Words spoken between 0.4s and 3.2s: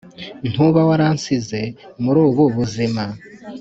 Ntuba waransize muri ubu buzima